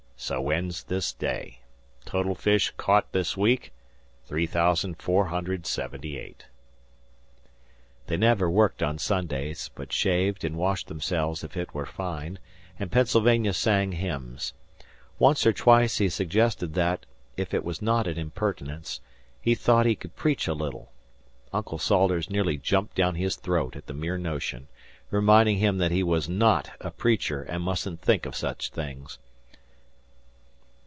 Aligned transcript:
So 0.23 0.37
ends 0.51 0.83
this 0.83 1.13
day. 1.13 1.61
Total 2.05 2.35
fish 2.35 2.71
caught 2.77 3.11
this 3.11 3.35
week, 3.35 3.73
3,478." 4.27 6.45
They 8.05 8.17
never 8.17 8.47
worked 8.47 8.83
on 8.83 8.99
Sundays, 8.99 9.71
but 9.73 9.91
shaved, 9.91 10.45
and 10.45 10.57
washed 10.57 10.87
themselves 10.89 11.43
if 11.43 11.57
it 11.57 11.73
were 11.73 11.87
fine, 11.87 12.37
and 12.79 12.91
Pennsylvania 12.91 13.51
sang 13.51 13.93
hymns. 13.93 14.53
Once 15.17 15.43
or 15.43 15.53
twice 15.53 15.97
he 15.97 16.07
suggested 16.07 16.75
that, 16.75 17.07
if 17.35 17.51
it 17.51 17.65
was 17.65 17.81
not 17.81 18.05
an 18.05 18.19
impertinence, 18.19 19.01
he 19.41 19.55
thought 19.55 19.87
he 19.87 19.95
could 19.95 20.15
preach 20.15 20.47
a 20.47 20.53
little. 20.53 20.91
Uncle 21.51 21.79
Salters 21.79 22.29
nearly 22.29 22.57
jumped 22.57 22.93
down 22.95 23.15
his 23.15 23.35
throat 23.37 23.75
at 23.75 23.87
the 23.87 23.93
mere 23.93 24.19
notion, 24.19 24.67
reminding 25.09 25.57
him 25.57 25.79
that 25.79 25.91
he 25.91 26.03
was 26.03 26.29
not 26.29 26.69
a 26.79 26.91
preacher 26.91 27.41
and 27.41 27.63
mustn't 27.63 27.99
think 28.01 28.27
of 28.27 28.35
such 28.35 28.69
things. 28.69 29.17